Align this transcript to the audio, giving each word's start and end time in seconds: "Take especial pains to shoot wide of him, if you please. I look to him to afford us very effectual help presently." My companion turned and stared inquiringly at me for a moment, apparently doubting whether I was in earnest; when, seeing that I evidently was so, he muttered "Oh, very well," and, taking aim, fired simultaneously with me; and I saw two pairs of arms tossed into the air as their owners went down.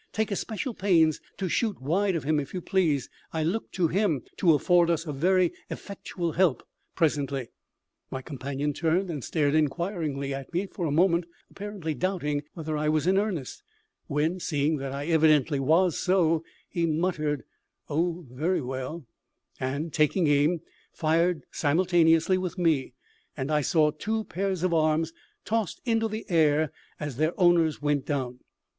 "Take 0.13 0.31
especial 0.31 0.73
pains 0.73 1.21
to 1.37 1.47
shoot 1.47 1.79
wide 1.79 2.15
of 2.15 2.23
him, 2.23 2.39
if 2.39 2.55
you 2.55 2.61
please. 2.61 3.07
I 3.31 3.43
look 3.43 3.71
to 3.73 3.87
him 3.87 4.23
to 4.37 4.55
afford 4.55 4.89
us 4.89 5.03
very 5.03 5.53
effectual 5.69 6.31
help 6.31 6.63
presently." 6.95 7.49
My 8.09 8.23
companion 8.23 8.73
turned 8.73 9.11
and 9.11 9.23
stared 9.23 9.53
inquiringly 9.53 10.33
at 10.33 10.51
me 10.55 10.65
for 10.65 10.87
a 10.87 10.91
moment, 10.91 11.27
apparently 11.51 11.93
doubting 11.93 12.41
whether 12.55 12.75
I 12.75 12.89
was 12.89 13.05
in 13.05 13.19
earnest; 13.19 13.61
when, 14.07 14.39
seeing 14.39 14.77
that 14.77 14.91
I 14.91 15.05
evidently 15.05 15.59
was 15.59 15.99
so, 15.99 16.43
he 16.67 16.87
muttered 16.87 17.43
"Oh, 17.87 18.25
very 18.31 18.59
well," 18.63 19.05
and, 19.59 19.93
taking 19.93 20.25
aim, 20.25 20.61
fired 20.91 21.43
simultaneously 21.51 22.39
with 22.39 22.57
me; 22.57 22.95
and 23.37 23.51
I 23.51 23.61
saw 23.61 23.91
two 23.91 24.23
pairs 24.23 24.63
of 24.63 24.73
arms 24.73 25.13
tossed 25.45 25.79
into 25.85 26.07
the 26.07 26.25
air 26.27 26.71
as 26.99 27.17
their 27.17 27.39
owners 27.39 27.83
went 27.83 28.07
down. 28.07 28.39